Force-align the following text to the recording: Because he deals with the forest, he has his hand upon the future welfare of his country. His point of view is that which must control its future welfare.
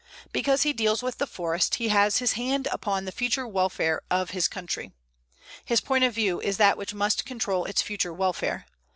Because 0.31 0.63
he 0.63 0.73
deals 0.73 1.03
with 1.03 1.19
the 1.19 1.27
forest, 1.27 1.75
he 1.75 1.89
has 1.89 2.17
his 2.17 2.31
hand 2.31 2.67
upon 2.71 3.05
the 3.05 3.11
future 3.11 3.45
welfare 3.47 4.01
of 4.09 4.31
his 4.31 4.47
country. 4.47 4.93
His 5.63 5.79
point 5.79 6.03
of 6.03 6.15
view 6.15 6.41
is 6.41 6.57
that 6.57 6.75
which 6.75 6.95
must 6.95 7.23
control 7.23 7.65
its 7.65 7.83
future 7.83 8.11
welfare. 8.11 8.65